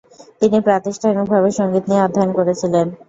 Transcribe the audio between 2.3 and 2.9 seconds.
করেছিলেন।